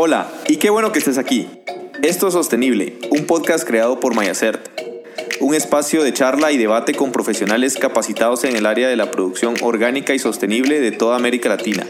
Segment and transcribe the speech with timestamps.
[0.00, 1.48] Hola, y qué bueno que estés aquí.
[2.04, 4.60] Esto es Sostenible, un podcast creado por Mayacert,
[5.40, 9.56] un espacio de charla y debate con profesionales capacitados en el área de la producción
[9.60, 11.84] orgánica y sostenible de toda América Latina.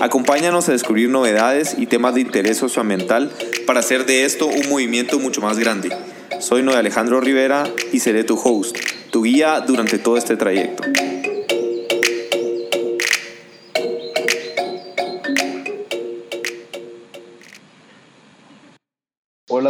[0.00, 3.30] Acompáñanos a descubrir novedades y temas de interés socioambiental
[3.68, 5.96] para hacer de esto un movimiento mucho más grande.
[6.40, 8.76] Soy Noé Alejandro Rivera y seré tu host,
[9.12, 10.82] tu guía durante todo este trayecto.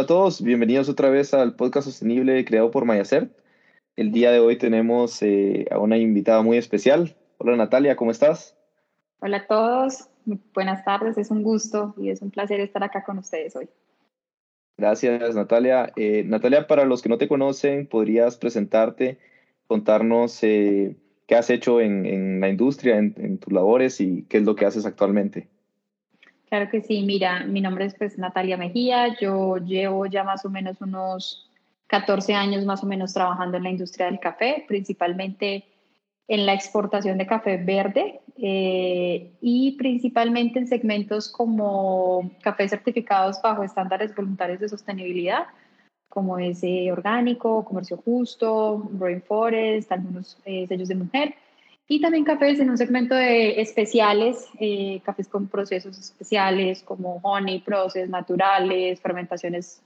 [0.05, 3.31] A todos, bienvenidos otra vez al podcast sostenible creado por Mayacer.
[3.95, 7.15] El día de hoy tenemos eh, a una invitada muy especial.
[7.39, 8.55] Hola Natalia, ¿cómo estás?
[9.19, 10.07] Hola a todos,
[10.53, 13.67] buenas tardes, es un gusto y es un placer estar acá con ustedes hoy.
[14.77, 15.91] Gracias Natalia.
[15.95, 19.17] Eh, Natalia, para los que no te conocen, ¿podrías presentarte,
[19.65, 24.55] contarnos eh, qué has hecho en, la industria, en tus labores y qué es lo
[24.55, 25.49] que haces actualmente?
[26.49, 30.49] Claro que sí, mira, mi nombre es pues Natalia Mejía, yo llevo ya más o
[30.49, 31.49] menos unos
[31.87, 35.65] 14 años más o menos trabajando en la industria del café, principalmente
[36.27, 43.63] en la exportación de café verde eh, y principalmente en segmentos como café certificados bajo
[43.63, 45.45] estándares voluntarios de sostenibilidad,
[46.09, 51.35] como ese orgánico, comercio justo, rainforest, algunos eh, sellos de mujer
[51.87, 57.59] y también cafés en un segmento de especiales, eh, cafés con procesos especiales como honey,
[57.59, 59.81] procesos naturales, fermentaciones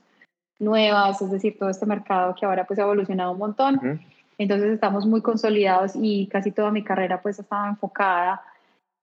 [0.58, 4.00] nuevas, es decir, todo este mercado que ahora pues ha evolucionado un montón.
[4.38, 8.42] Entonces estamos muy consolidados y casi toda mi carrera pues estaba enfocada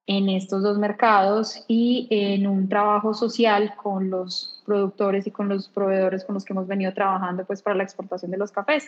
[0.08, 5.68] en estos dos mercados y en un trabajo social con los productores y con los
[5.68, 8.88] proveedores con los que hemos venido trabajando pues para la exportación de los cafés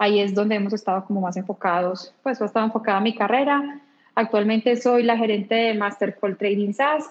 [0.00, 3.80] ahí es donde hemos estado como más enfocados, pues he estado enfocada mi carrera.
[4.14, 7.10] Actualmente soy la gerente de Master Call Trading SaaS.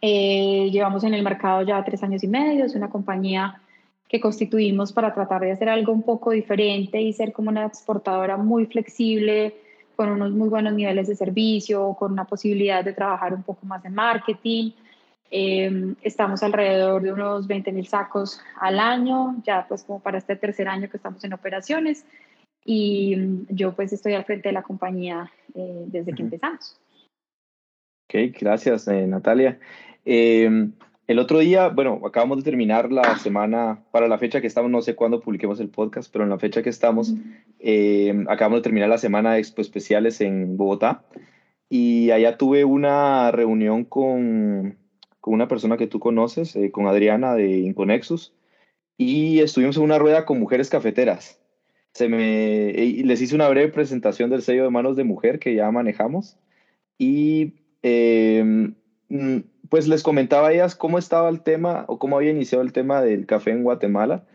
[0.00, 3.60] Eh, llevamos en el mercado ya tres años y medio, es una compañía
[4.08, 8.36] que constituimos para tratar de hacer algo un poco diferente y ser como una exportadora
[8.36, 9.56] muy flexible,
[9.96, 13.84] con unos muy buenos niveles de servicio, con una posibilidad de trabajar un poco más
[13.84, 14.70] en marketing.
[15.34, 20.36] Em, estamos alrededor de unos 20 mil sacos al año, ya pues como para este
[20.36, 22.04] tercer año que estamos en operaciones.
[22.66, 26.78] Y mm, yo pues estoy al frente de la compañía eh, desde que empezamos.
[28.04, 29.58] Ok, gracias eh, Natalia.
[30.04, 30.72] Em,
[31.06, 34.82] el otro día, bueno, acabamos de terminar la semana, para la fecha que estamos, no
[34.82, 37.14] sé cuándo publiquemos el podcast, pero en la fecha que estamos,
[37.58, 41.04] em, acabamos de terminar la semana de expo especiales en Bogotá.
[41.70, 44.81] Y allá tuve una reunión con
[45.22, 48.34] con una persona que tú conoces, eh, con Adriana de Inconexus,
[48.98, 51.40] y estuvimos en una rueda con mujeres cafeteras.
[51.94, 55.70] Se me, les hice una breve presentación del sello de manos de mujer que ya
[55.70, 56.38] manejamos
[56.98, 58.74] y em,
[59.10, 59.38] mm,
[59.68, 63.00] pues les comentaba a ellas cómo estaba el tema o cómo había iniciado el tema
[63.00, 64.26] del café en Guatemala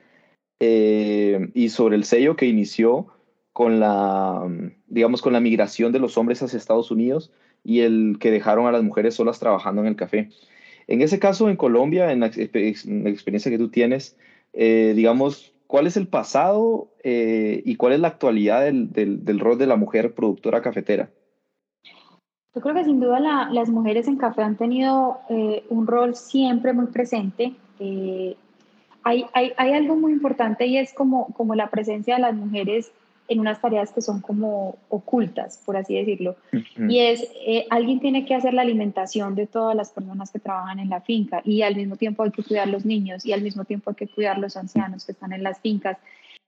[0.62, 3.08] eh, y sobre el sello que inició
[3.52, 4.48] con la,
[4.88, 7.34] digamos, con la migración de los hombres hacia Estados Unidos
[7.64, 10.30] y el que dejaron a las mujeres solas trabajando en el café.
[10.88, 14.18] En ese caso, en Colombia, en la, experiencia que tú tienes,
[14.54, 19.68] eh, digamos, ¿cuál es el pasado eh, y cuál es la actualidad del, rol de
[19.68, 21.10] la mujer productora cafetera?
[22.56, 23.20] Yo creo que sin duda
[23.52, 27.54] las mujeres en café han tenido eh, un rol siempre muy presente.
[27.80, 32.92] Hay, hay, hay, algo muy importante y es como, como la presencia de las mujeres
[33.28, 36.36] en unas tareas que son como ocultas, por así decirlo.
[36.90, 40.80] Y es, eh, alguien tiene que hacer la alimentación de todas las personas que trabajan
[40.80, 43.66] en la finca y al mismo tiempo hay que cuidar los niños y al mismo
[43.66, 45.98] tiempo hay que cuidar los ancianos que están en las fincas.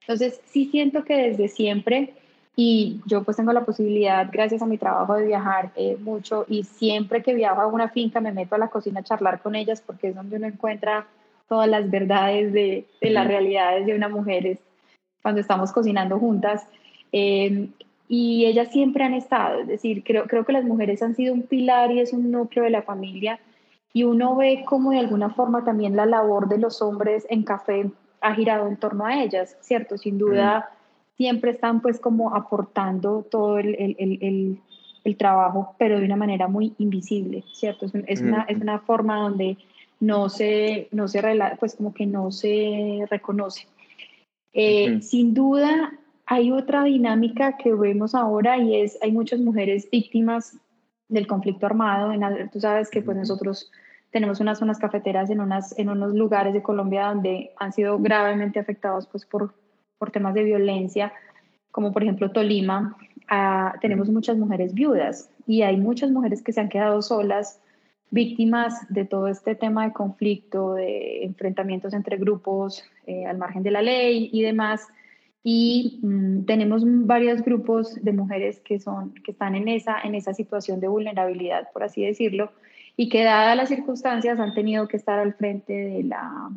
[0.00, 2.14] Entonces, sí siento que desde siempre,
[2.56, 6.64] y yo pues tengo la posibilidad, gracias a mi trabajo, de viajar eh, mucho y
[6.64, 9.82] siempre que viajo a una finca me meto a la cocina a charlar con ellas
[9.84, 11.06] porque es donde uno encuentra
[11.48, 14.58] todas las verdades de, de las realidades de una mujer
[15.22, 16.66] cuando estamos cocinando juntas.
[17.12, 17.68] Eh,
[18.08, 21.42] y ellas siempre han estado, es decir, creo, creo que las mujeres han sido un
[21.42, 23.38] pilar y es un núcleo de la familia.
[23.92, 27.90] Y uno ve cómo de alguna forma también la labor de los hombres en café
[28.20, 29.96] ha girado en torno a ellas, ¿cierto?
[29.96, 30.70] Sin duda,
[31.16, 34.58] siempre están pues como aportando todo el, el, el,
[35.04, 37.86] el, trabajo, pero de una manera muy invisible, ¿cierto?
[37.86, 39.56] Es, es, una, es una forma donde
[40.00, 41.22] no se, no se,
[41.60, 43.66] pues como que no se reconoce.
[44.52, 45.92] Eh, sin duda,
[46.26, 50.56] hay otra dinámica que vemos ahora y es, hay muchas mujeres víctimas
[51.08, 52.12] del conflicto armado.
[52.12, 53.70] En, tú sabes que pues nosotros
[54.10, 58.58] tenemos unas zonas cafeteras en, unas, en unos lugares de Colombia donde han sido gravemente
[58.58, 59.54] afectados pues, por,
[59.98, 61.12] por temas de violencia,
[61.70, 62.96] como por ejemplo Tolima.
[63.28, 67.60] Ah, tenemos muchas mujeres viudas y hay muchas mujeres que se han quedado solas
[68.10, 73.70] víctimas de todo este tema de conflicto, de enfrentamientos entre grupos eh, al margen de
[73.70, 74.88] la ley y demás.
[75.42, 80.34] Y mm, tenemos varios grupos de mujeres que, son, que están en esa, en esa
[80.34, 82.52] situación de vulnerabilidad, por así decirlo,
[82.96, 86.50] y que dadas las circunstancias han tenido que estar al frente de, la,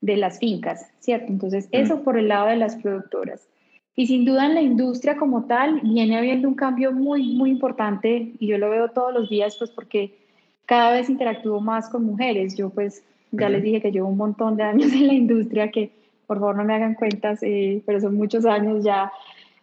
[0.00, 1.32] de las fincas, ¿cierto?
[1.32, 1.76] Entonces, mm.
[1.76, 3.48] eso por el lado de las productoras.
[3.94, 8.32] Y sin duda en la industria como tal viene habiendo un cambio muy, muy importante
[8.38, 10.27] y yo lo veo todos los días pues porque
[10.68, 12.54] cada vez interactúo más con mujeres.
[12.54, 15.90] Yo pues ya les dije que llevo un montón de años en la industria que
[16.26, 19.10] por favor no me hagan cuentas, eh, pero son muchos años ya.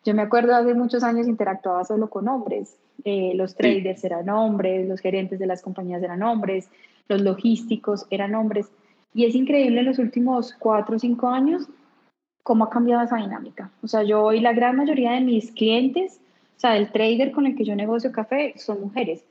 [0.04, 2.76] Yo me acuerdo hace muchos años interactuaba solo con hombres.
[3.04, 6.70] Eh, los traders eran hombres, los gerentes de las compañías eran hombres,
[7.08, 8.68] los logísticos eran hombres.
[9.14, 11.68] Y es increíble en los últimos cuatro o cinco años
[12.42, 13.70] cómo ha cambiado esa dinámica.
[13.84, 16.20] O sea, yo hoy la gran mayoría de mis clientes,
[16.58, 19.24] o sea, el trader con el que yo negocio café, son mujeres.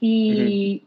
[0.00, 0.82] Y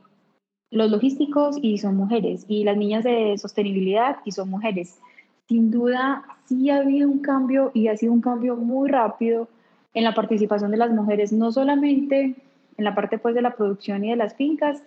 [0.74, 2.46] los logísticos y son mujeres.
[2.48, 5.00] Y las niñas de sostenibilidad y son mujeres.
[5.48, 9.48] Sin duda, sí ha habido un cambio y ha sido un cambio muy rápido
[9.94, 12.36] en la participación de las mujeres, no solamente
[12.78, 14.81] en la parte pues de la producción y de las fincas,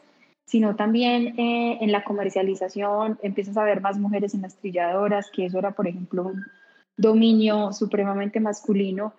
[0.44, 3.18] sino también eh, en la comercialización.
[3.22, 6.32] Empiezas a ver más mujeres en las trilladoras, que eso era, por ejemplo,
[6.96, 9.12] dominio supremamente masculino.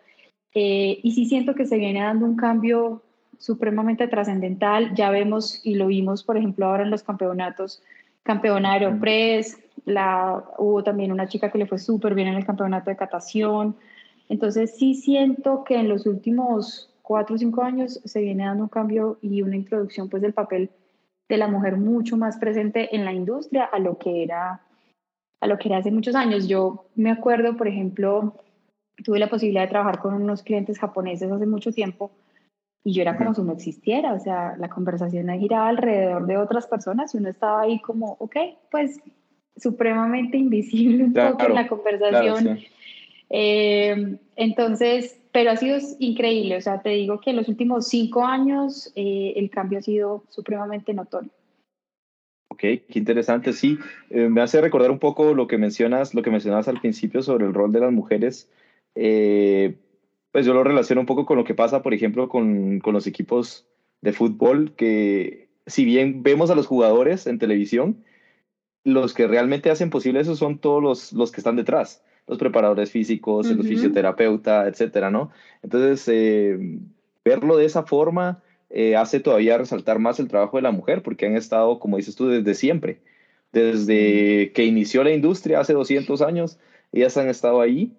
[0.53, 3.03] Eh, y sí siento que se viene dando un cambio
[3.37, 4.93] supremamente trascendental.
[4.95, 7.81] Ya vemos y lo vimos, por ejemplo, ahora en los campeonatos,
[8.23, 12.89] campeona Aeropress, la, hubo también una chica que le fue súper bien en el campeonato
[12.89, 13.75] de catación.
[14.29, 18.69] Entonces sí siento que en los últimos cuatro o cinco años se viene dando un
[18.69, 20.69] cambio y una introducción pues del papel
[21.29, 24.61] de la mujer mucho más presente en la industria a lo que era
[25.39, 26.47] a lo que era hace muchos años.
[26.47, 28.33] Yo me acuerdo, por ejemplo,
[29.03, 32.11] tuve la posibilidad de trabajar con unos clientes japoneses hace mucho tiempo
[32.87, 36.67] y yo era como si no existiera, o sea, la conversación giraba alrededor de otras
[36.67, 38.37] personas y uno estaba ahí como, ok,
[38.71, 39.01] pues
[39.57, 42.59] supremamente invisible un poco en la conversación.
[43.29, 48.23] Eh, entonces, pero ha sido increíble, o sea, te digo que en los últimos cinco
[48.23, 51.29] años eh, el cambio ha sido supremamente notorio.
[52.47, 53.51] Ok, qué interesante.
[53.51, 53.77] Sí,
[54.11, 57.47] eh, me hace recordar un poco lo que mencionas, lo que mencionabas al principio sobre
[57.47, 58.49] el rol de las mujeres.
[58.95, 59.75] Eh,
[60.31, 63.07] pues yo lo relaciono un poco con lo que pasa, por ejemplo, con, con, los
[63.07, 63.67] equipos
[64.01, 68.03] de fútbol, que si bien vemos a los jugadores en televisión,
[68.83, 72.91] los que realmente hacen posible eso son todos los, los que están detrás, los preparadores
[72.91, 75.31] físicos, los fisioterapeutas, etcétera, ¿no?
[75.61, 76.57] Entonces, eh,
[77.25, 81.25] verlo de esa forma eh, hace todavía resaltar más el trabajo de la mujer, porque
[81.25, 83.01] han estado, como dices tú, desde siempre.
[83.51, 86.59] Desde que inició la industria hace 200 años,
[86.91, 87.93] ellas han estado ahí.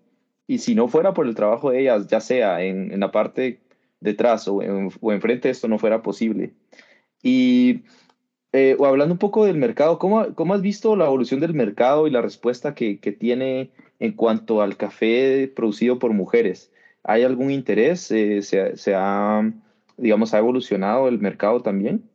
[0.49, 3.61] Y si no fuera por el trabajo de ellas, ya sea en, en la parte
[4.01, 6.55] detrás o, en, o enfrente, esto no fuera posible.
[7.23, 7.83] Y
[8.53, 12.07] eh, o hablando un poco del mercado, ¿cómo, ¿cómo, has visto la evolución del mercado
[12.07, 16.73] y la respuesta que, que, tiene en cuanto al café producido por mujeres?
[17.05, 18.11] ¿Hay algún interés?
[18.11, 19.53] Eh, se, se, ha
[19.99, 22.09] digamos, ha evolucionado el mercado también?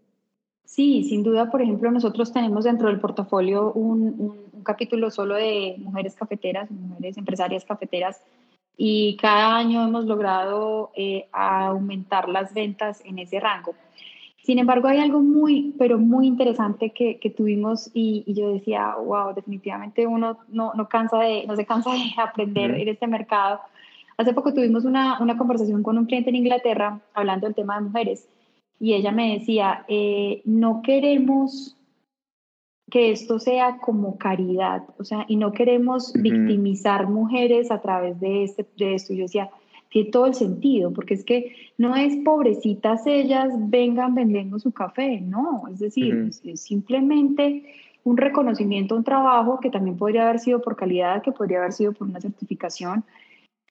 [0.66, 5.76] Sí, sin duda, por ejemplo, nosotros tenemos dentro del portafolio un, un, capítulo solo de
[5.80, 8.22] mujeres cafeteras, mujeres empresarias cafeteras,
[8.76, 13.76] y cada año hemos logrado eh, aumentar las ventas en ese rango.
[14.42, 18.96] Sin embargo, hay algo muy, pero muy interesante que, que tuvimos y, y, yo decía,
[18.96, 23.62] wow, definitivamente uno no, no, cansa de, no se cansa de aprender en este mercado
[24.18, 27.82] Hace poco tuvimos una, una, conversación con un cliente en Inglaterra hablando del tema de
[27.82, 28.30] mujeres
[28.80, 31.76] y ella me decía, eh, no queremos
[32.92, 38.44] que esto sea como caridad, o sea, y no queremos victimizar mujeres a través de,
[38.44, 39.14] este, de esto.
[39.14, 39.50] Yo decía,
[39.90, 45.22] tiene todo el sentido, porque es que no es pobrecitas ellas vengan vendiendo su café,
[45.22, 47.64] no, es decir, es simplemente
[48.04, 51.94] un reconocimiento, un trabajo que también podría haber sido por calidad, que podría haber sido
[51.94, 53.06] por una certificación,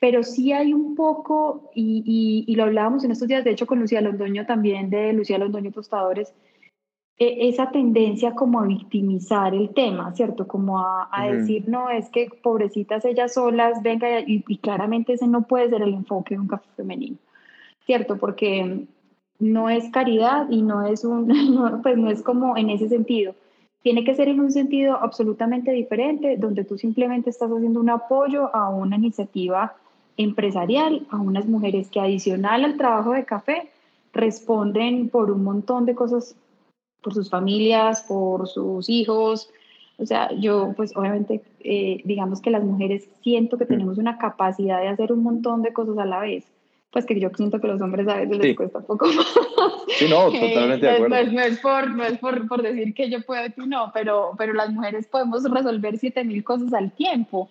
[0.01, 3.79] pero sí hay un poco, y, y, lo hablábamos en estos días, de hecho con
[3.79, 6.33] Lucía Londoño también, de Lucía Londoño Tostadores,
[7.19, 10.49] esa tendencia como a victimizar el tema, ¿cierto?
[10.49, 15.29] Como a, a decir, no, es que pobrecitas ellas solas, venga, y, y, claramente ese
[15.29, 17.17] no puede ser el enfoque de un café femenino,
[17.87, 18.17] ¿cierto?
[18.17, 18.87] Porque
[19.39, 23.35] no es caridad y no es un, no, pues no es como en ese sentido.
[23.83, 28.55] Tiene que ser en un sentido absolutamente diferente, donde tú simplemente estás haciendo un apoyo
[28.55, 29.75] a una iniciativa
[30.17, 33.71] empresarial a unas mujeres que adicional al trabajo de café
[34.13, 36.37] responden por un montón de cosas,
[37.03, 39.51] por sus familias, por sus hijos.
[39.99, 44.81] O sea, yo pues obviamente eh, digamos que las mujeres siento que tenemos una capacidad
[44.81, 46.45] de hacer un montón de cosas a la vez.
[46.91, 49.27] pues que yo siento que los hombres a veces les cuesta un poco más.
[49.89, 51.33] Sí, no, totalmente de acuerdo.
[51.33, 54.33] No, es, por, no es por, por, decir que yo puedo y tú no, pero,
[54.37, 57.49] pero las mujeres podemos resolver 7000 cosas al tiempo.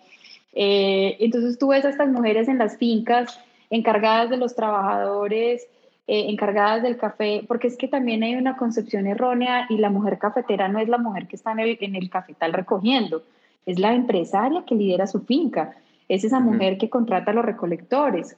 [0.53, 3.39] Eh, entonces tú ves a estas mujeres en las fincas
[3.70, 5.67] encargadas de los trabajadores,
[6.13, 10.18] eh, encargadas del café, porque es que también hay una concepción errónea y la mujer
[10.18, 13.24] cafetera no es la mujer que está en el, en el cafetal recogiendo,
[13.65, 15.74] es la empresaria que lidera su finca,
[16.10, 18.36] es esa mujer que contrata a los recolectores,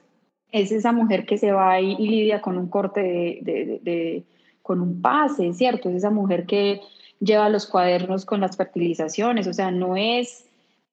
[0.52, 4.24] es esa mujer que se va y, y lidia con un corte de, de,
[4.62, 5.88] con un pase, ¿cierto?
[5.88, 6.80] Es esa mujer que
[7.18, 10.46] lleva los cuadernos con las fertilizaciones, o sea, no es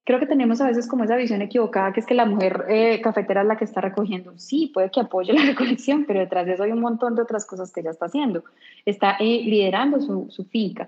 [0.04, 3.02] creo que tenemos a veces como esa visión equivocada que es que la mujer eh,
[3.02, 4.38] cafetera es la que está recogiendo.
[4.38, 7.46] Sí, puede que apoye la recolección, pero detrás de eso hay un montón de otras
[7.46, 8.44] cosas que ella está haciendo.
[8.86, 10.88] Está eh, liderando su, su, finca.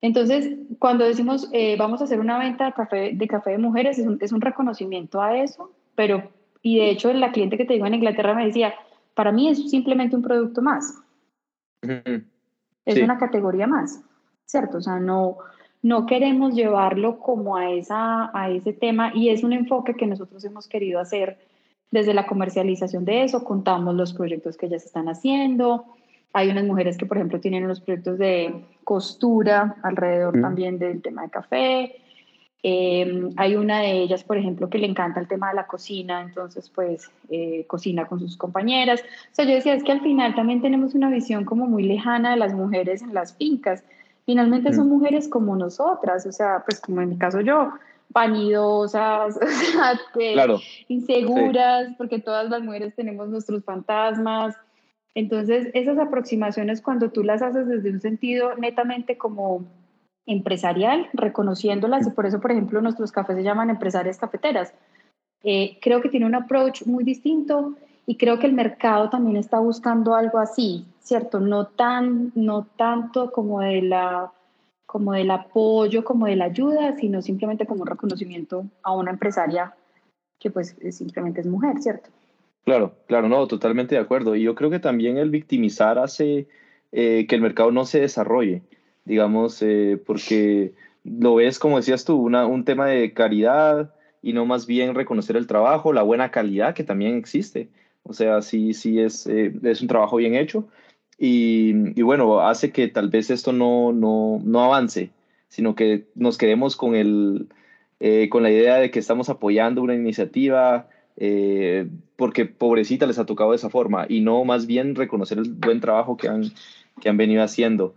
[0.00, 3.98] Entonces, cuando decimos eh, vamos a hacer una venta de café de, café de mujeres,
[3.98, 6.30] es un, es un, reconocimiento a eso, pero,
[6.62, 8.74] y de hecho la cliente que te digo en Inglaterra me decía,
[9.14, 10.94] para mí es simplemente un producto más.
[12.84, 14.00] Es una categoría más,
[14.46, 14.78] ¿cierto?
[14.78, 15.38] O sea, no,
[15.88, 20.44] no queremos llevarlo como a, esa, a ese tema y es un enfoque que nosotros
[20.44, 21.38] hemos querido hacer
[21.90, 25.86] desde la comercialización de eso, contamos los proyectos que ya se están haciendo.
[26.34, 31.22] Hay unas mujeres que, por ejemplo, tienen unos proyectos de costura alrededor también del tema
[31.22, 31.96] de café.
[32.62, 36.20] Em, hay una de ellas, por ejemplo, que le encanta el tema de la cocina,
[36.20, 39.00] entonces pues eh, cocina con sus compañeras.
[39.00, 42.32] O sea, yo decía, es que al final también tenemos una visión como muy lejana
[42.32, 43.82] de las mujeres en las fincas
[44.28, 44.90] finalmente son mm.
[44.90, 47.72] mujeres como nosotras, o sea, pues como en mi caso yo,
[48.10, 49.38] vanidosas,
[50.88, 54.54] inseguras, porque todas las mujeres tenemos nuestros fantasmas.
[55.14, 59.64] Entonces, esas aproximaciones cuando tú las haces desde un sentido netamente como
[60.26, 64.74] empresarial, reconociéndolas, y por eso, por ejemplo, nuestros cafés se llaman empresarias cafeteras.
[65.42, 67.76] Eh, creo que tiene un approach muy distinto
[68.08, 71.40] y creo que el mercado también está buscando algo así, ¿cierto?
[71.40, 74.32] No, tan, no tanto como, de la,
[74.86, 79.74] como del apoyo, como de la ayuda, sino simplemente como un reconocimiento a una empresaria
[80.40, 82.08] que pues simplemente es mujer, ¿cierto?
[82.64, 84.34] Claro, claro, no, totalmente de acuerdo.
[84.34, 86.48] Y yo creo que también el victimizar hace
[86.92, 88.62] eh, que el mercado no se desarrolle,
[89.04, 90.72] digamos, eh, porque
[91.04, 95.36] lo ves, como decías tú, una, un tema de caridad y no más bien reconocer
[95.36, 97.68] el trabajo, la buena calidad que también existe.
[98.08, 100.66] O sea, sí, sí es, eh, es un trabajo bien hecho
[101.18, 105.10] y, bueno, hace que tal vez esto no, no, no avance,
[105.48, 107.48] sino que nos quedemos con, el,
[108.00, 113.26] eh, con la idea de que estamos apoyando una iniciativa eh, porque pobrecita les ha
[113.26, 116.44] tocado de esa forma y no más bien reconocer el buen trabajo que han,
[117.00, 117.94] que han venido haciendo.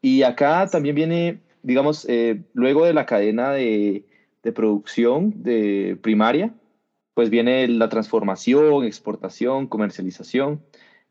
[0.00, 2.08] Y acá también viene, digamos,
[2.54, 4.04] luego de la cadena de,
[4.42, 6.52] de producción de primaria,
[7.14, 10.62] pues viene la transformación, exportación, comercialización.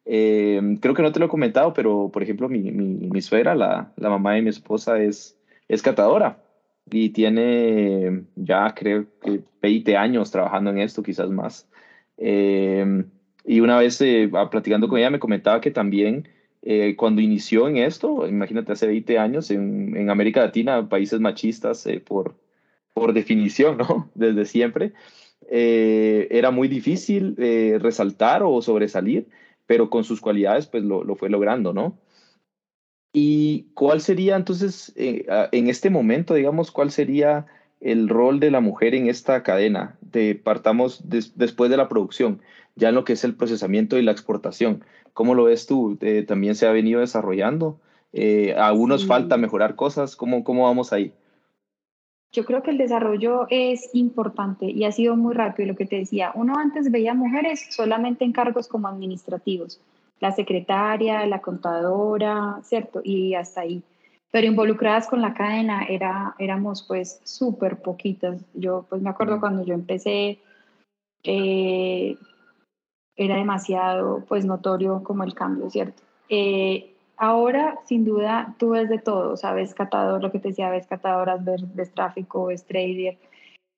[0.05, 3.55] Eh, creo que no te lo he comentado, pero por ejemplo, mi, mi, mi suegra,
[3.55, 6.41] la, la, mamá de mi esposa, es, es catadora
[6.89, 11.69] y tiene ya creo que 20 años trabajando en esto, quizás más.
[12.17, 13.05] Eh,
[13.45, 16.27] y una vez eh, platicando con ella me comentaba que también
[16.95, 22.35] cuando inició en esto, imagínate hace 20 años, en, en América Latina, países machistas por,
[22.93, 24.11] por definición, ¿no?
[24.15, 24.93] Desde siempre.
[25.49, 29.27] Eh, era muy difícil eh, resaltar o sobresalir,
[29.65, 31.97] pero con sus cualidades pues lo, lo, fue logrando, ¿no?
[33.13, 37.45] ¿Y cuál sería entonces, eh, en este momento, digamos, cuál sería
[37.81, 39.97] el rol de la mujer en esta cadena?
[40.01, 42.41] De, partamos después de la producción,
[42.75, 44.85] ya en lo que es el procesamiento y la exportación.
[45.13, 45.99] ¿Cómo lo ves tú?
[46.25, 47.81] ¿También se ha venido desarrollando?
[48.55, 50.15] ¿A algunos falta mejorar cosas?
[50.15, 51.13] ¿Cómo, ¿Cómo vamos ahí?
[52.33, 55.67] Yo creo que el desarrollo es importante y ha sido muy rápido.
[55.67, 59.81] Lo que te decía, uno antes veía mujeres solamente en cargos como administrativos,
[60.21, 63.01] la secretaria, la contadora, ¿cierto?
[63.03, 63.83] Y hasta ahí.
[64.31, 68.39] Pero involucradas con la cadena era, éramos pues súper poquitas.
[68.53, 70.39] Yo pues me acuerdo cuando yo empecé,
[71.23, 72.15] eh,
[73.17, 76.01] era demasiado pues notorio como el cambio, ¿cierto?
[76.29, 76.90] Eh,
[77.23, 81.45] Ahora, sin duda, tú ves de todo, sabes catador, lo que te decía, ves catadoras,
[81.45, 83.19] ves, tráfico, ves trader.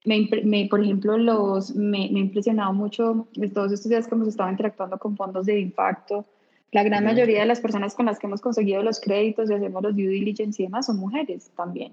[0.05, 4.49] Me, por ejemplo, los, me, me ha impresionado mucho todos estos días que hemos estado
[4.49, 6.25] interactuando con fondos de impacto.
[6.71, 9.83] La gran mayoría de las personas con las que hemos conseguido los créditos y hacemos
[9.83, 11.91] los due diligence y demás son mujeres también.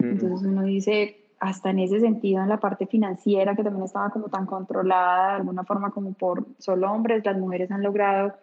[0.00, 4.30] Entonces uno dice, hasta en ese sentido, en la parte financiera, que también estaba como
[4.30, 8.34] tan controlada de alguna forma como por solo hombres, las mujeres han logrado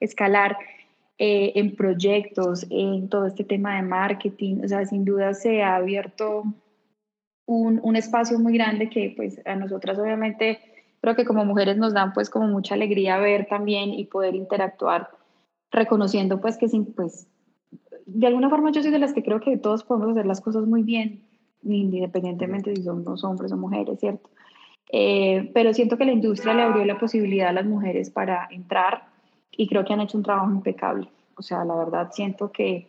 [0.00, 0.58] escalar.
[1.18, 4.62] Eh, en proyectos, en todo este tema de marketing.
[4.64, 6.42] O sea, sin duda se ha abierto
[7.46, 10.58] un, un espacio muy grande que pues a nosotras obviamente
[11.00, 15.10] creo que como mujeres nos dan pues como mucha alegría ver también y poder interactuar,
[15.70, 17.28] reconociendo pues que sin, pues,
[18.06, 20.66] de alguna forma yo soy de las que creo que todos podemos hacer las cosas
[20.66, 21.22] muy bien,
[21.62, 24.30] independientemente si somos hombres o mujeres, ¿cierto?
[24.90, 29.11] Eh, pero siento que la industria le abrió la posibilidad a las mujeres para entrar
[29.56, 31.08] y creo que han hecho un trabajo impecable.
[31.36, 32.86] O sea, la verdad siento que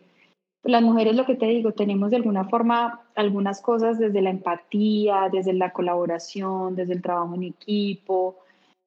[0.64, 5.28] las mujeres, lo que te digo, tenemos de alguna forma algunas cosas desde la empatía,
[5.30, 8.38] desde la colaboración, desde el trabajo en equipo,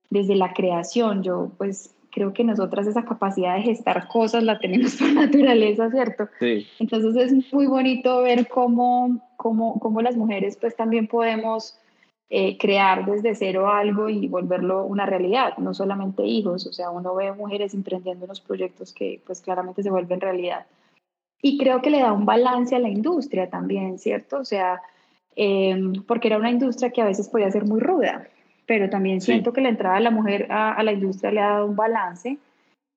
[0.10, 1.22] desde la creación.
[1.22, 6.28] Yo pues creo que nosotras esa capacidad de gestar cosas la tenemos por naturaleza, ¿cierto?
[6.40, 6.66] Sí.
[6.80, 11.80] Entonces es muy bonito ver cómo, cómo, cómo las mujeres pues también podemos
[12.30, 17.16] eh, crear desde cero algo y volverlo una realidad, no solamente hijos, o sea, uno
[17.16, 20.66] ve mujeres emprendiendo unos proyectos que pues claramente se vuelven realidad.
[21.42, 24.40] Y creo que le da un balance a la industria también, ¿cierto?
[24.40, 24.82] O sea,
[25.38, 28.28] em, porque era una industria que a veces podía ser muy ruda,
[28.66, 31.68] pero también siento que la entrada de la mujer a, la industria le ha dado
[31.68, 32.38] un balance,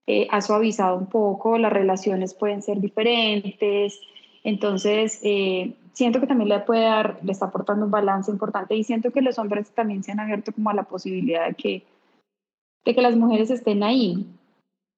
[0.09, 4.01] eh, ha suavizado un poco, las relaciones pueden ser diferentes,
[4.43, 8.85] entonces eh, siento que también le puede dar, le está aportando un balance importante y
[8.85, 11.83] siento que los hombres también se han abierto como a la posibilidad de que,
[12.85, 14.27] de que las mujeres estén ahí.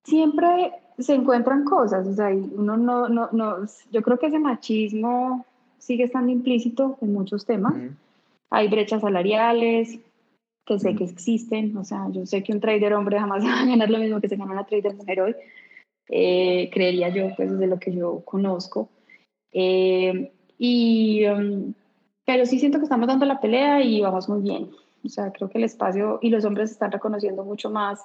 [0.04, 3.56] Siempre se encuentran cosas, o sea, uno no, no, no,
[3.90, 5.46] yo creo que ese machismo
[5.78, 7.74] sigue estando implícito en muchos temas.
[8.50, 9.98] Hay brechas salariales
[10.64, 13.66] que sé que existen, o sea, yo sé que un trader hombre jamás va a
[13.66, 15.36] ganar lo mismo que se gana una trader mujer hoy,
[16.08, 18.88] eh, creería yo, pues desde lo que yo conozco.
[19.52, 20.32] Eh,
[20.64, 21.74] y, um,
[22.24, 24.70] pero sí siento que estamos dando la pelea y vamos muy bien.
[25.04, 28.00] O sea, creo que el espacio y los hombres están reconociendo mucho más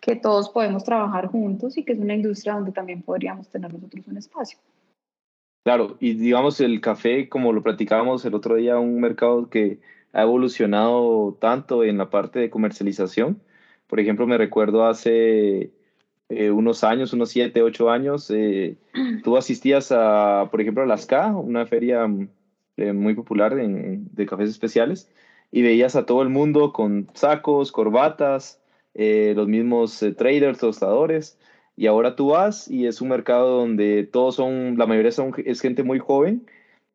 [0.00, 4.08] que todos podemos trabajar juntos y que es una industria donde también podríamos tener nosotros
[4.08, 4.58] un espacio.
[5.64, 9.78] Claro, y digamos el café, como lo platicábamos el otro día, un mercado que
[10.12, 13.40] ha evolucionado tanto en la parte de comercialización.
[13.86, 15.70] Por ejemplo, me recuerdo hace
[16.36, 18.76] eh, unos años, unos siete, ocho años, eh,
[19.22, 22.06] tú asistías a, por ejemplo, a las K, una feria
[22.76, 25.10] eh, muy popular de cafés especiales,
[25.50, 28.60] y veías a todo el mundo con sacos, corbatas,
[28.94, 31.38] eh, los mismos traders, tostadores,
[31.76, 35.60] y ahora tú vas y es un mercado donde todos son, la mayoría son, es
[35.60, 36.46] gente muy joven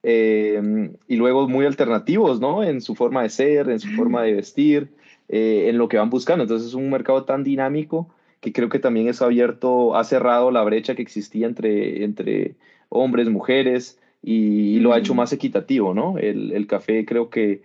[0.02, 2.64] y luego muy alternativos, ¿no?
[2.64, 4.90] En su forma de ser, en su forma de vestir,
[5.28, 6.44] en lo que van buscando.
[6.44, 8.08] Entonces es un mercado tan dinámico
[8.42, 12.56] que creo que también es abierto, ha cerrado la brecha que existía entre, entre
[12.90, 16.18] hombres, mujeres y, lo ha hecho más equitativo, ¿no?
[16.18, 17.62] El, el café creo que,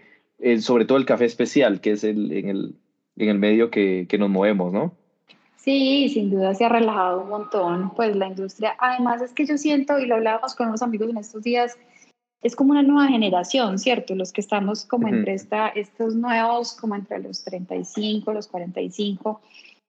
[0.61, 2.75] sobre todo el café especial, que es el, en el,
[3.17, 4.95] en el medio que, que nos movemos, ¿no?
[5.57, 9.57] Sí, sin duda se ha relajado un montón, pues la industria, además es que yo
[9.57, 11.79] siento, y lo hablábamos con unos amigos en estos días,
[12.43, 14.15] es como una nueva generación, ¿cierto?
[14.15, 19.41] Los que estamos como entre esta, estos nuevos, como entre los 35, los 45,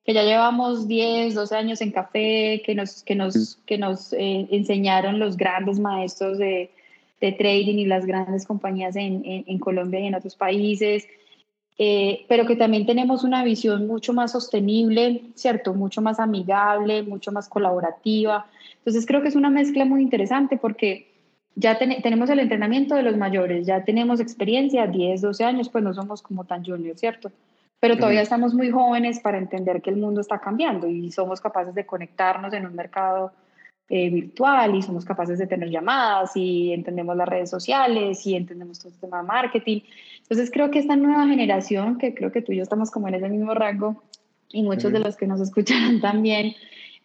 [0.06, 4.48] que ya llevamos 10, 12 años en café, que nos, que nos, que nos eh,
[4.52, 6.70] enseñaron los grandes maestros de,
[7.20, 11.08] de, trading y las grandes compañías en, en Colombia y en otros países,
[11.78, 15.74] eh, pero que también tenemos una visión mucho más sostenible, ¿cierto?
[15.74, 18.46] Mucho más amigable, mucho más colaborativa.
[18.78, 21.08] Entonces creo que es una mezcla muy interesante porque
[21.56, 25.94] ya tenemos el entrenamiento de los mayores, ya tenemos experiencia, 10, 12 años, pues no
[25.94, 27.32] somos como tan juniors, ¿cierto?
[27.86, 31.76] Pero todavía estamos muy jóvenes para entender que el mundo está cambiando y somos capaces
[31.76, 33.32] de conectarnos en un mercado
[33.90, 38.80] eh, virtual y somos capaces de tener llamadas y entendemos las redes sociales y entendemos
[38.80, 39.82] todo el tema de marketing.
[40.24, 43.14] Entonces creo que esta nueva generación, que creo que tú y yo estamos como en
[43.14, 44.02] ese mismo rango
[44.50, 46.56] y muchos de los que nos escuchan también,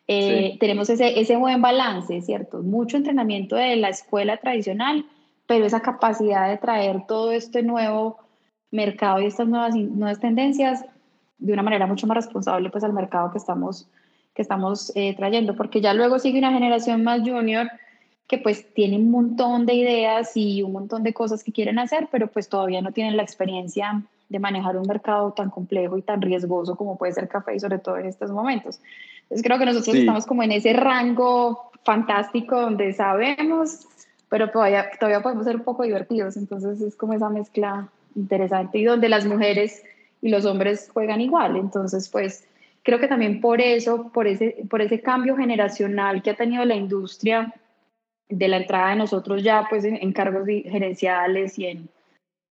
[0.09, 2.63] eh, tenemos ese, ese buen balance, ¿cierto?
[2.63, 5.05] Mucho entrenamiento de la escuela tradicional,
[5.47, 8.30] pero esa capacidad de traer todo este nuevo
[8.71, 10.85] mercado y estas nuevas, nuevas tendencias
[11.39, 13.89] de una manera mucho más responsable pues al mercado que estamos
[14.35, 17.69] que estamos eh, trayendo, porque ya luego sigue una generación más junior
[18.29, 22.09] que pues tiene un montón de ideas y un montón de cosas que quieren hacer,
[22.13, 26.23] pero pues todavía no tienen la experiencia de manejar un mercado tan complejo y tan
[26.23, 28.81] riesgoso como puede ser café y sobre todo en estos momentos.
[29.23, 33.89] Entonces creo que nosotros estamos como en ese rango fantástico donde sabemos,
[34.29, 38.85] pero todavía, todavía podemos ser un poco divertidos, entonces es como esa mezcla interesante y
[38.85, 39.83] donde las mujeres
[40.23, 42.47] y los hombres juegan igual, entonces pues
[42.83, 46.75] creo que también por eso, por ese, por ese cambio generacional que ha tenido la
[46.75, 47.55] industria
[48.29, 51.89] de la entrada de nosotros ya pues en, cargos gerenciales y en,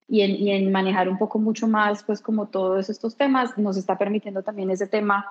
[0.07, 3.77] y en, y en, manejar un poco mucho más pues como todos estos temas, nos
[3.77, 5.25] está permitiendo también ese tema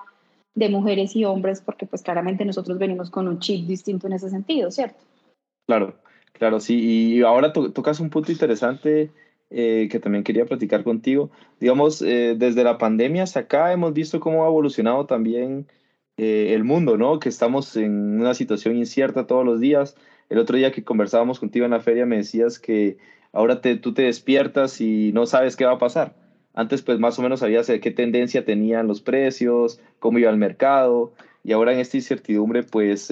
[0.55, 4.29] de mujeres y hombres porque pues claramente nosotros venimos con un chip distinto en ese
[4.29, 4.99] sentido, ¿cierto?
[5.67, 5.93] Claro,
[6.33, 6.79] claro, sí.
[6.79, 9.11] Y ahora tocas un punto interesante
[9.51, 11.31] eh, que también quería platicar contigo.
[11.59, 15.67] Digamos, eh, desde la pandemia hasta acá hemos visto cómo ha evolucionado también
[16.17, 17.19] eh, el mundo, ¿no?
[17.19, 19.95] Que estamos en una situación incierta todos los días.
[20.29, 22.97] El otro día que conversábamos contigo en la feria me decías que
[23.33, 26.15] ahora te, tú te despiertas y no sabes qué va a pasar.
[26.53, 31.13] Antes pues más o menos sabías qué tendencia tenían los precios, cómo iba el mercado
[31.43, 33.11] y ahora en esta incertidumbre pues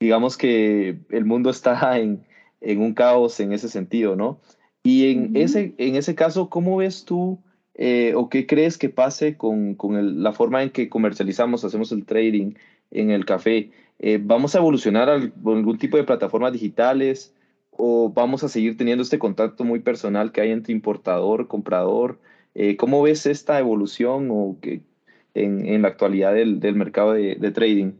[0.00, 2.26] digamos que el mundo está en,
[2.60, 4.40] en un caos en ese sentido, ¿no?
[4.82, 7.38] Y en, ese, en ese caso, ¿cómo ves tú
[7.74, 12.06] eh, o qué crees que pase con, con la forma en que comercializamos, hacemos el
[12.06, 12.54] trading
[12.90, 13.70] en el café?
[13.98, 17.34] Eh, ¿Vamos a evolucionar a algún tipo de plataformas digitales
[17.70, 22.18] o vamos a seguir teniendo este contacto muy personal que hay entre importador, comprador?
[22.54, 24.80] Eh, ¿Cómo ves esta evolución o que,
[25.34, 27.92] en, en la actualidad del, del mercado de, de, trading?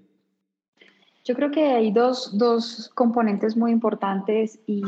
[1.24, 4.82] Yo creo que hay dos, dos componentes muy importantes y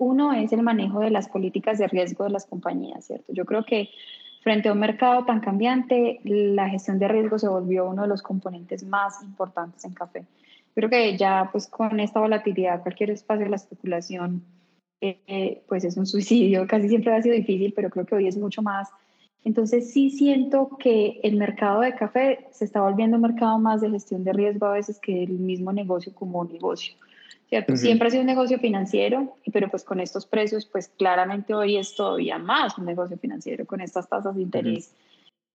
[0.00, 3.32] uno es el manejo de las políticas de riesgo de las compañías, ¿cierto?
[3.32, 3.90] Yo creo que
[4.42, 8.22] frente a un mercado tan cambiante, la gestión de riesgo se volvió uno de los
[8.22, 10.24] componentes más importantes en café.
[10.74, 14.42] Creo que ya pues con esta volatilidad, cualquier espacio de la especulación,
[15.02, 18.38] eh, pues es un suicidio, casi siempre ha sido difícil, pero creo que hoy es
[18.38, 18.88] mucho más.
[19.44, 23.90] Entonces sí siento que el mercado de café se está volviendo un mercado más de
[23.90, 26.94] gestión de riesgo a veces que el mismo negocio como negocio.
[27.74, 31.96] Siempre ha sido un negocio financiero, pero pues con estos precios, pues claramente hoy es
[31.96, 34.94] todavía más un negocio financiero con estas tasas de interés.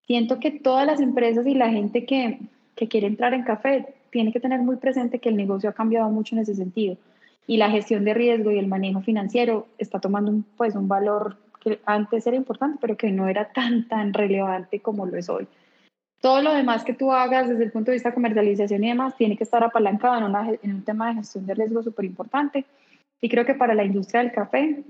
[0.06, 2.40] Siento que todas las empresas y la gente que,
[2.76, 6.10] que quiere entrar en café tiene que tener muy presente que el negocio ha cambiado
[6.10, 6.98] mucho en ese sentido.
[7.48, 11.38] Y la gestión de riesgo y el manejo financiero está tomando un, pues un valor
[11.62, 15.48] que antes era importante, pero que no era tan, tan relevante como lo es hoy
[16.26, 19.16] todo lo demás que tú hagas desde el punto de vista de comercialización y demás
[19.16, 22.66] tiene que estar apalancado en, en un tema de gestión de riesgo súper importante.
[23.22, 24.84] Y creo que para la industria del café,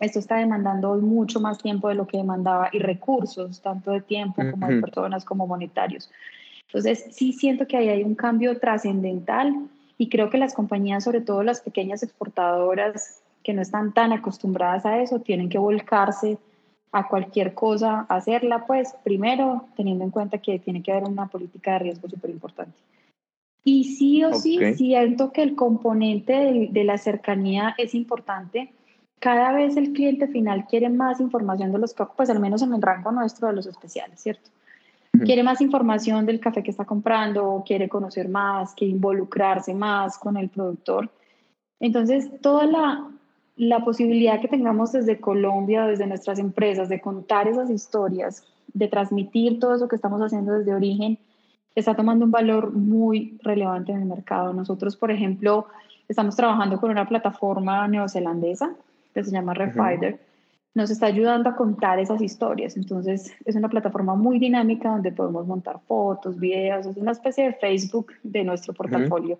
[0.00, 4.00] esto está demandando hoy mucho más tiempo de lo que demandaba y recursos, tanto de
[4.00, 6.10] tiempo como de personas como monetarios.
[6.66, 11.20] Entonces, sí siento que ahí hay un cambio trascendental y creo que las compañías, sobre
[11.20, 16.36] todo las pequeñas exportadoras que no están tan acostumbradas a eso, tienen que volcarse
[16.92, 21.74] a cualquier cosa, hacerla, pues primero teniendo en cuenta que tiene que haber una política
[21.74, 22.76] de riesgo súper importante.
[23.62, 28.72] Y sí o sí, siento que el componente de, la cercanía es importante.
[29.18, 32.80] Cada vez el cliente final quiere más información de los pues al menos en el
[32.80, 34.50] rango nuestro de los especiales, ¿cierto?
[35.24, 40.36] Quiere más información del café que está comprando, quiere conocer más, quiere involucrarse más con
[40.36, 41.10] el productor.
[41.80, 43.10] Entonces, toda la,
[43.60, 48.42] la posibilidad que tengamos desde Colombia, desde nuestras empresas, de contar esas historias,
[48.72, 51.18] de transmitir todo eso que estamos haciendo desde origen,
[51.74, 54.54] está tomando un valor muy relevante en el mercado.
[54.54, 55.66] Nosotros, por ejemplo,
[56.08, 58.74] estamos trabajando con una plataforma neozelandesa
[59.12, 60.18] que se llama Refider.
[60.72, 62.78] Nos está ayudando a contar esas historias.
[62.78, 67.52] Entonces, es una plataforma muy dinámica donde podemos montar fotos, videos, es una especie de
[67.52, 69.38] Facebook de nuestro portafolio.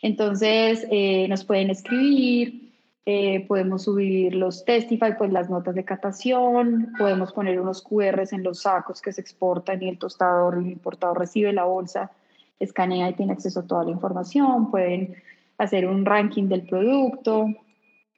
[0.00, 2.69] Entonces, eh, nos pueden escribir,
[3.06, 8.42] eh, podemos subir los Testify, pues las notas de catación, podemos poner unos QRs en
[8.42, 12.10] los sacos que se exportan y el tostador, el importador recibe la bolsa,
[12.58, 15.16] escanea y tiene acceso a toda la información, pueden
[15.56, 17.46] hacer un ranking del producto.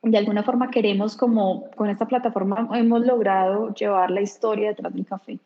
[0.02, 5.06] De alguna forma queremos como con esta plataforma hemos logrado llevar la historia detrás del
[5.06, 5.38] café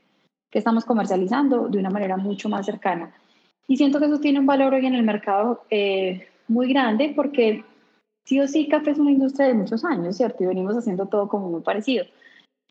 [0.51, 3.13] que estamos comercializando de una manera mucho más cercana.
[3.69, 7.65] Y siento que eso tiene un valor hoy en el mercado eh, muy grande porque
[8.27, 10.43] sí o sí, café es una industria de muchos años, ¿cierto?
[10.43, 12.05] Y venimos haciendo todo como muy parecido.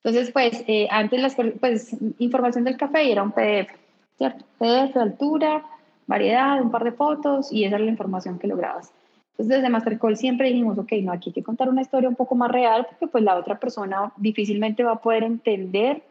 [0.03, 3.71] Entonces, pues, eh, antes las pues, información del café era un PDF,
[4.17, 4.45] ¿cierto?
[4.59, 5.65] PDF, altura,
[6.05, 8.91] variedad, un par de fotos y esa era la información que lograbas.
[9.31, 12.35] Entonces, desde Mastercall siempre dijimos, ok, no, aquí hay que contar una historia un poco
[12.35, 16.03] más real porque pues la otra persona difícilmente va a poder entender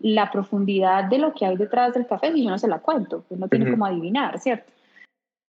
[0.00, 3.24] la profundidad de lo que hay detrás del café si yo no se la cuento,
[3.28, 4.70] pues no tiene como adivinar, ¿cierto?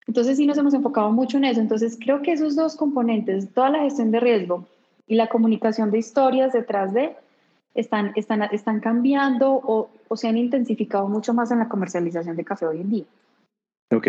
[0.09, 1.61] Entonces sí nos hemos enfocado mucho en eso.
[1.61, 4.65] Entonces creo que esos dos componentes, toda la gestión de riesgo
[5.05, 7.15] y la comunicación de historias detrás de,
[7.75, 12.43] están, están, están cambiando o, o se han intensificado mucho más en la comercialización de
[12.43, 13.05] café hoy en día.
[13.91, 14.07] Ok,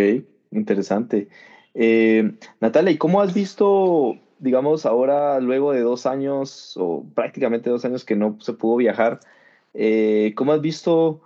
[0.52, 1.28] interesante.
[1.74, 7.84] Eh, Natalia, ¿y cómo has visto, digamos, ahora luego de dos años o prácticamente dos
[7.84, 9.20] años que no se pudo viajar,
[9.74, 11.20] eh, cómo has visto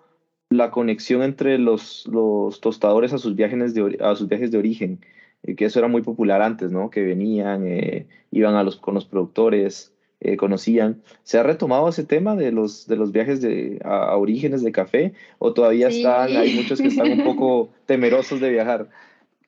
[0.56, 5.00] la conexión entre los, los tostadores a sus, viajes de, a sus viajes de origen,
[5.42, 6.90] eh, que eso era muy popular antes, ¿no?
[6.90, 11.02] Que venían, eh, iban a los, con los productores, eh, conocían.
[11.22, 15.12] ¿Se ha retomado ese tema de los, de los viajes de, a, orígenes de café
[15.38, 18.88] o todavía están, hay muchos que están un poco temerosos de viajar?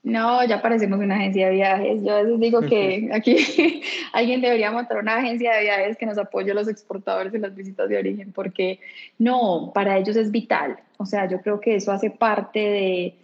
[0.06, 2.04] No, ya parecemos una agencia de viajes.
[2.04, 3.36] Yo a veces digo que aquí
[4.12, 7.56] alguien debería montar una agencia de viajes que nos apoye a los exportadores en las
[7.56, 8.78] visitas de origen, porque
[9.18, 10.76] no, para ellos es vital.
[10.98, 13.14] O sea, yo creo que eso hace parte de,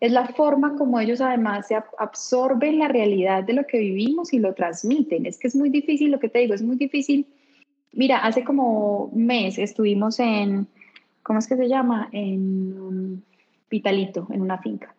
[0.00, 4.40] es la forma como ellos además se absorben la realidad de lo que vivimos y
[4.40, 5.26] lo transmiten.
[5.26, 7.24] Es que es muy difícil, lo que te digo, es muy difícil.
[7.92, 10.66] Mira, hace como un mes estuvimos en,
[11.22, 12.08] ¿cómo es que se llama?
[12.10, 13.22] En
[13.70, 14.92] Vitalito, en una finca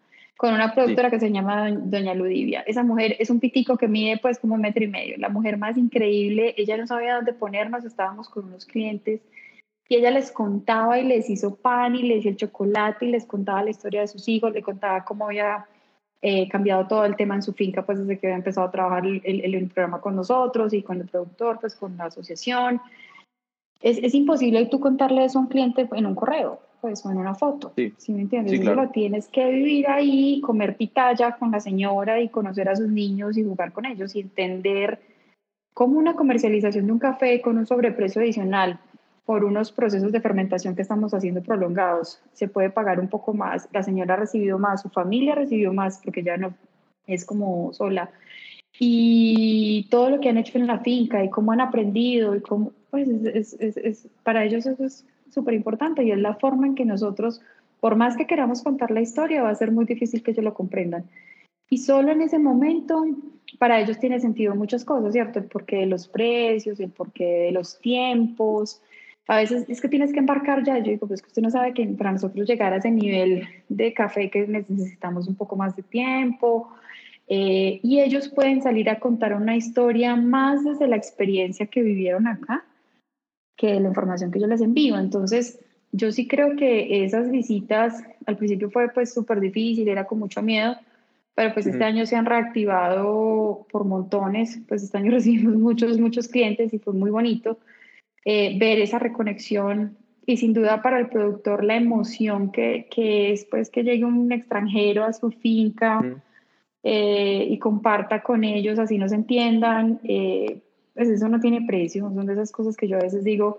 [0.43, 2.65] con una productora que se llama Doña Ludivia.
[2.67, 5.58] Esa mujer es un pitico que mide pues como un metro y medio, la mujer
[5.58, 9.21] más increíble, ella no sabía dónde ponernos, estábamos con unos clientes
[9.88, 13.25] y ella les contaba y les hizo pan y les hizo el chocolate y les
[13.25, 15.65] contaba la historia de sus hijos, le contaba cómo había
[16.21, 19.06] eh, cambiado todo el tema en su finca pues desde que había empezado a trabajar
[19.06, 22.82] el, el, programa con nosotros y con el productor, pues con la asociación.
[23.79, 27.17] Es, es imposible tú contarle eso a un cliente en un correo pues, o en
[27.17, 27.71] una foto.
[27.77, 28.59] Sí, me entiendes?
[28.59, 32.89] Sí, lo tienes que vivir ahí, comer pitaya con la señora y conocer a sus
[32.89, 34.99] niños y jugar con ellos y entender
[35.73, 38.81] cómo una comercialización de un café con un sobreprecio adicional
[39.25, 43.69] por unos procesos de fermentación que estamos haciendo prolongados, se puede pagar un poco más.
[43.71, 46.53] La señora ha recibido más, su familia ha recibido más porque ya no
[47.07, 48.11] es como sola.
[48.77, 52.73] Y todo lo que han hecho en la finca y cómo han aprendido y cómo,
[52.91, 56.75] pues es, es, es, para ellos eso es súper importante y es la forma en
[56.75, 57.41] que nosotros,
[57.79, 60.53] por más que queramos contar la historia, va a ser muy difícil que ellos lo
[60.53, 61.05] comprendan.
[61.69, 63.03] Y solo en ese momento,
[63.57, 65.39] para ellos tiene sentido muchas cosas, ¿cierto?
[65.39, 68.81] El porqué de los precios, el porqué de los tiempos.
[69.27, 70.77] A veces es que tienes que embarcar ya.
[70.77, 73.93] Yo digo, pues que usted no sabe que para nosotros llegar a ese nivel de
[73.93, 76.69] café que necesitamos un poco más de tiempo.
[77.27, 82.27] Eh, y ellos pueden salir a contar una historia más desde la experiencia que vivieron
[82.27, 82.65] acá
[83.63, 84.97] que la información que yo les envío.
[84.97, 85.58] Entonces,
[85.93, 90.41] yo sí creo que esas visitas al principio fue pues súper difícil, era con mucho
[90.41, 90.76] miedo,
[91.34, 96.28] pero pues este año se han reactivado por montones, pues este año recibimos muchos, muchos
[96.28, 97.58] clientes y fue muy bonito
[98.26, 99.95] eh, ver esa reconexión
[100.26, 104.30] y sin duda para el productor la emoción que, que es pues que llegue un
[104.34, 106.02] extranjero a su finca
[106.84, 110.02] eh, y comparta con ellos, así nos entiendan.
[110.04, 110.60] Eh,
[110.93, 113.58] pues eso no tiene precio, son de esas cosas que yo a veces digo,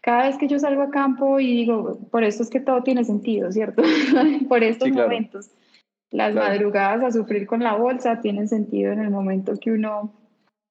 [0.00, 3.04] cada vez que yo salgo a campo y digo, por esto es que todo tiene
[3.04, 3.82] sentido, ¿cierto?
[4.48, 5.50] por estos momentos.
[6.10, 10.12] Las madrugadas a sufrir con la bolsa tienen sentido en el momento que uno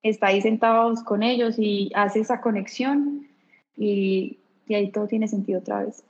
[0.03, 3.27] está ahí sentados con ellos y hace esa conexión
[3.75, 6.03] y, y ahí todo tiene sentido otra vez.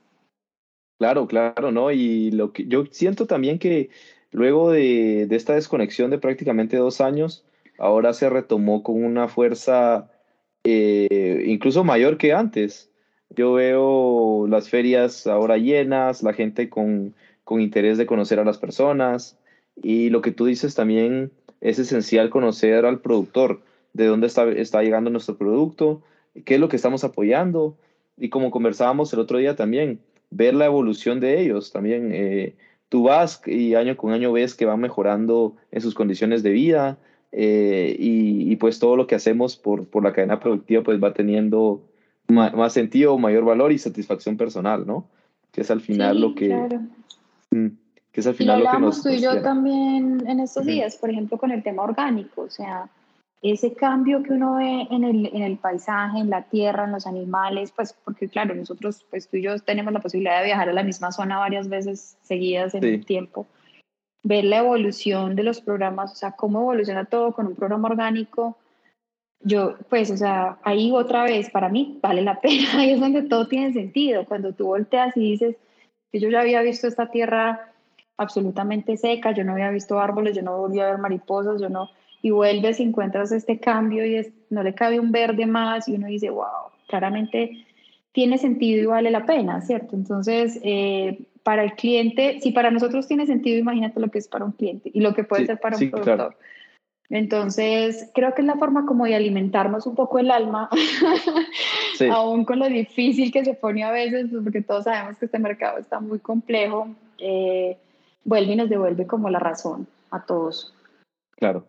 [0.98, 1.90] Claro, claro, ¿no?
[1.90, 3.88] Y lo que yo siento también que
[4.30, 7.44] luego de, de esta desconexión de prácticamente dos años,
[7.82, 10.08] ahora se retomó con una fuerza
[10.62, 12.90] eh, incluso mayor que antes.
[13.28, 18.58] Yo veo las ferias ahora llenas, la gente con, con interés de conocer a las
[18.58, 19.36] personas
[19.74, 23.62] y lo que tú dices también es esencial conocer al productor,
[23.94, 26.02] de dónde está, está llegando nuestro producto,
[26.44, 27.76] qué es lo que estamos apoyando
[28.16, 29.98] y como conversábamos el otro día también,
[30.30, 32.10] ver la evolución de ellos también.
[32.12, 32.54] Eh,
[32.88, 36.98] tú vas y año con año ves que van mejorando en sus condiciones de vida,
[37.32, 41.82] eh, y, pues todo lo que hacemos por, por la cadena productiva pues va teniendo
[42.28, 45.08] más, sentido, mayor valor y satisfacción personal, ¿no?
[45.50, 46.54] Que es al final lo que...
[47.50, 47.68] Mm,
[48.12, 49.02] que es al final lo, lo que nos...
[49.02, 52.90] tú y yo también en estos días, por ejemplo, con el tema orgánico, o sea,
[53.40, 57.06] ese cambio que uno ve en el, en el paisaje, en la tierra, en los
[57.06, 60.72] animales, pues porque claro, nosotros, pues tú y yo tenemos la posibilidad de viajar a
[60.74, 63.46] la misma zona varias veces seguidas en el tiempo
[64.22, 68.56] ver la evolución de los programas, o sea, cómo evoluciona todo con un programa orgánico.
[69.40, 73.22] Yo, pues, o sea, ahí otra vez, para mí vale la pena, ahí es donde
[73.22, 74.24] todo tiene sentido.
[74.26, 75.56] Cuando tú volteas y dices,
[76.10, 77.72] que yo ya había visto esta tierra
[78.16, 81.88] absolutamente seca, yo no había visto árboles, yo no volvía a ver mariposas, yo no,
[82.20, 85.94] y vuelves y encuentras este cambio y es, no le cabe un verde más y
[85.94, 87.64] uno dice, wow, claramente
[88.12, 89.96] tiene sentido y vale la pena, ¿cierto?
[89.96, 94.44] Entonces, eh, para el cliente, si para nosotros tiene sentido, imagínate lo que es para
[94.44, 96.36] un cliente y lo que puede ser para un productor.
[97.10, 100.70] Entonces, creo que es la forma como de alimentarnos un poco el alma,
[102.10, 105.38] aún con lo difícil que se pone a veces, pues, porque todos sabemos que este
[105.38, 107.76] mercado está muy complejo, eh,
[108.24, 110.72] vuelve y nos devuelve como la razón a todos.
[111.36, 111.66] Claro,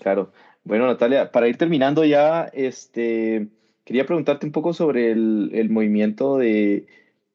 [0.00, 0.32] claro.
[0.64, 3.48] Bueno, Natalia, para ir terminando ya, este,
[3.84, 6.86] quería preguntarte un poco sobre el, el movimiento de,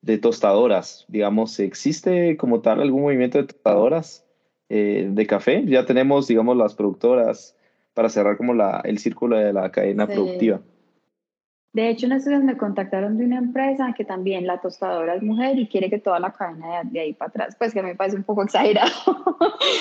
[0.07, 4.25] de tostadoras, digamos, ¿existe como tal algún movimiento de tostadoras
[4.69, 5.65] eh, de café?
[5.65, 7.57] Ya tenemos, digamos, las productoras
[7.93, 10.61] para cerrar como la, el círculo de la cadena productiva.
[11.73, 15.21] De hecho, en estos días me contactaron de una empresa que también la tostadora es
[15.21, 18.15] mujer y quiere que toda la cadena de, ahí para atrás, pues que me parece
[18.17, 18.91] un poco exagerado.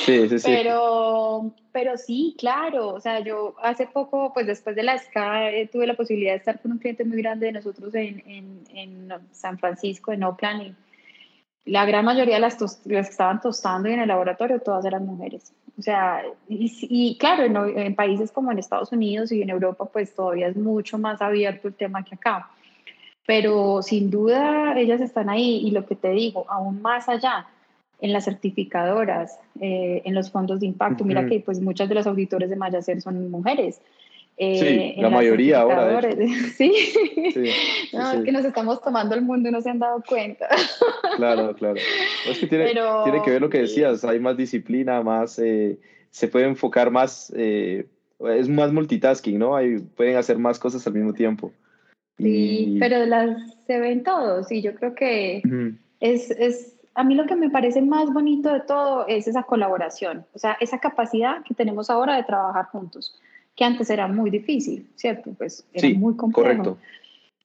[0.05, 0.47] Sí, sí, sí.
[0.47, 5.69] Pero, pero sí, claro, o sea, yo hace poco, pues después de la SCA, eh,
[5.73, 9.09] tuve la posibilidad de estar con un cliente muy grande de nosotros en, en, en
[9.33, 10.75] San Francisco, en Oakland,
[11.67, 15.53] la gran mayoría de las, que estaban tostando en el laboratorio, todas eran mujeres.
[15.77, 20.47] O sea, y, claro, en, países como en Estados Unidos y en Europa, pues todavía
[20.47, 22.49] es mucho más abierto el tema que acá.
[23.27, 27.47] Pero sin duda ellas están ahí y lo que te digo, aún más allá,
[28.01, 32.07] en las certificadoras, eh, en los fondos de impacto, mira que pues muchas de las
[32.07, 33.81] auditores de Mayacer son mujeres.
[34.39, 36.01] Eh, sí, la mayoría ahora.
[36.57, 36.73] Sí,
[37.33, 37.51] sí,
[37.95, 40.47] no, es que nos estamos tomando el mundo y no se han dado cuenta.
[41.17, 41.77] Claro, claro.
[42.29, 45.79] Es que tiene, tiene que ver lo que decías, hay más disciplina, más, eh,
[46.11, 47.87] se puede enfocar más, eh,
[48.21, 49.57] es más multitasking, ¿no?
[49.57, 51.53] Hay, pueden hacer más cosas al mismo tiempo.
[52.19, 55.43] Sí, pero las se ven todos y yo creo que
[56.01, 60.27] es, es, a mí lo que me parece más bonito de todo es esa colaboración,
[60.35, 63.19] o sea, esa capacidad que tenemos ahora de trabajar juntos
[63.57, 65.33] que antes era muy difícil, ¿cierto?
[65.37, 66.49] Pues era muy complejo.
[66.49, 66.79] Correcto.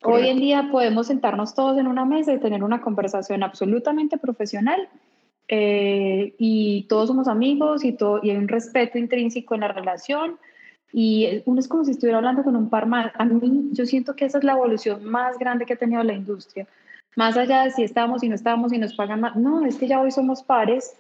[0.04, 4.90] Hoy en día podemos sentarnos todos en una mesa y tener una conversación absolutamente profesional
[5.48, 10.38] eh, y todos somos amigos y, todo, y hay un respeto intrínseco en la relación
[10.92, 13.12] y uno es como si estuviera hablando con un par más.
[13.16, 16.14] A mí yo siento que esa es la evolución más grande que ha tenido la
[16.14, 16.68] industria.
[17.16, 19.36] Más allá de si estamos y no estamos y nos pagan más.
[19.36, 20.96] No, es que ya hoy somos pares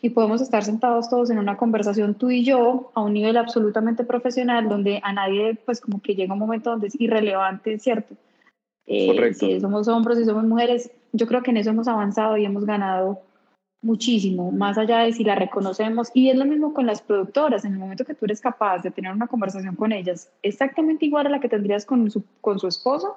[0.00, 4.04] y podemos estar sentados todos en una conversación tú y yo a un nivel absolutamente
[4.04, 8.14] profesional donde a nadie pues como que llega un momento donde es irrelevante, ¿cierto?
[8.86, 12.44] Eh, si somos hombres y somos mujeres, yo creo que en eso hemos avanzado y
[12.44, 13.22] hemos ganado
[13.82, 16.10] muchísimo, más allá de si la reconocemos.
[16.14, 18.90] Y es lo mismo con las productoras, en el momento que tú eres capaz de
[18.90, 22.68] tener una conversación con ellas, exactamente igual a la que tendrías con su, con su
[22.68, 23.16] esposo,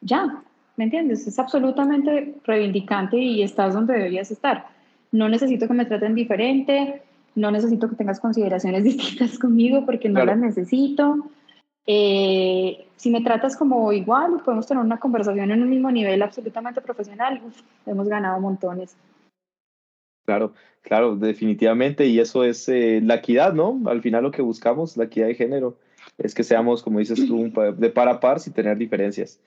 [0.00, 0.42] ya,
[0.76, 1.26] ¿me entiendes?
[1.26, 4.73] Es absolutamente reivindicante y estás donde deberías estar
[5.14, 7.00] no necesito que me traten diferente,
[7.36, 11.28] no necesito que tengas consideraciones distintas conmigo porque no las necesito.
[11.86, 16.80] Eh, si me tratas como igual, podemos tener una conversación en un mismo nivel absolutamente
[16.80, 17.40] profesional,
[17.86, 18.96] hemos ganado montones.
[20.24, 23.80] Claro, claro, definitivamente, y eso es eh, la equidad, ¿no?
[23.86, 25.76] Al final lo que buscamos, la equidad de género,
[26.18, 29.38] es que seamos, como dices tú, de par a par sin tener diferencias.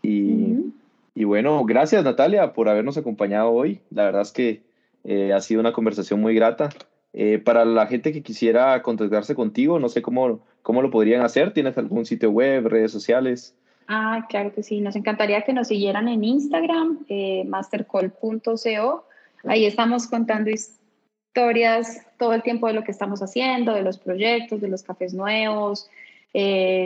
[0.00, 0.72] Y,
[1.14, 3.80] y bueno, gracias Natalia por habernos acompañado hoy.
[3.90, 4.62] La verdad es que
[5.04, 6.70] eh, ha sido una conversación muy grata.
[7.14, 11.52] Eh, para la gente que quisiera contactarse contigo, no sé cómo, cómo lo podrían hacer.
[11.52, 13.54] ¿Tienes algún sitio web, redes sociales?
[13.88, 14.80] Ah, claro que sí.
[14.80, 19.04] Nos encantaría que nos siguieran en Instagram, eh, mastercall.co.
[19.44, 24.60] Ahí estamos contando historias todo el tiempo de lo que estamos haciendo, de los proyectos,
[24.60, 25.88] de los cafés nuevos.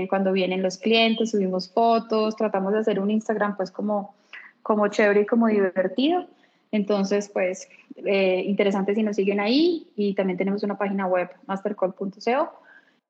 [0.08, 4.14] cuando vienen los clientes, subimos fotos, tratamos de hacer un Instagram pues como,
[4.62, 6.26] como chévere y como divertido.
[6.72, 12.52] Entonces, pues, eh, interesante si nos siguen ahí y también tenemos una página web, mastercall.co,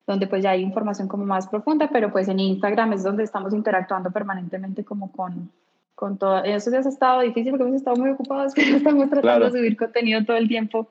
[0.07, 3.53] donde pues ya hay información como más profunda, pero pues en Instagram es donde estamos
[3.53, 5.51] interactuando permanentemente como con,
[5.95, 6.45] con todo.
[6.45, 9.77] Eso ya ha estado difícil porque hemos estado muy ocupados, pero estamos tratando de subir
[9.77, 10.89] contenido todo el tiempo.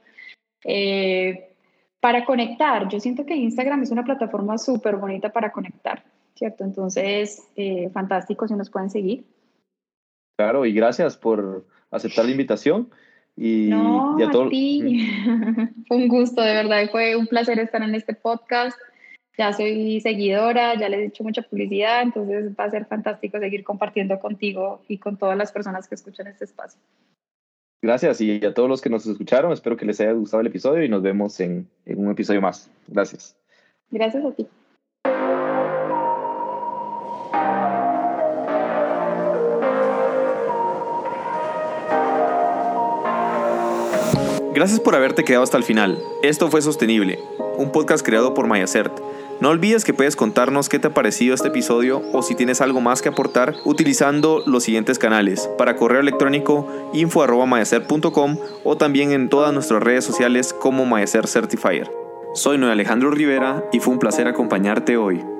[0.66, 1.56] Eh,
[2.02, 6.04] para conectar, yo siento que Instagram es una plataforma súper bonita para conectar,
[6.36, 6.64] ¿cierto?
[6.64, 9.26] Entonces, eh, fantástico si nos pueden seguir.
[10.38, 12.90] Claro, y gracias por aceptar la invitación.
[13.38, 15.10] Y, no, a, ti.
[15.88, 16.90] fue un gusto, de verdad.
[16.92, 18.78] Fue un placer estar en este podcast.
[19.38, 23.66] Ya soy seguidora, ya les he dicho mucha publicidad, entonces va a ser fantástico seguir
[23.66, 26.80] compartiendo contigo y con todas las personas que escuchan este espacio.
[27.82, 30.84] Gracias y a todos los que nos escucharon, espero que les haya gustado el episodio
[30.86, 32.72] y nos vemos en, en un episodio más.
[32.88, 33.36] Gracias.
[33.92, 34.48] Gracias a ti.
[44.56, 46.00] Gracias por haberte quedado hasta el final.
[46.24, 47.20] Esto fue Sostenible,
[47.58, 49.02] un podcast creado por Mayacert.
[49.42, 52.80] No olvides que puedes contarnos qué te ha parecido este episodio o si tienes algo
[52.80, 55.50] más que aportar utilizando los siguientes canales.
[55.58, 61.92] Para correo electrónico info.mayacert.com o también en todas nuestras redes sociales como Mayacert Certifier.
[62.34, 65.35] Soy Noé Alejandro Rivera y fue un placer acompañarte hoy.